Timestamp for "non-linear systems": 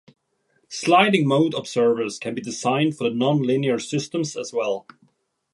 3.15-4.35